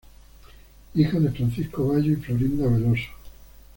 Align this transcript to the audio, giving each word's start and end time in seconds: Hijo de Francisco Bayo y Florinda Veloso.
Hijo 0.95 1.19
de 1.19 1.29
Francisco 1.29 1.89
Bayo 1.89 2.13
y 2.13 2.15
Florinda 2.15 2.67
Veloso. 2.67 3.11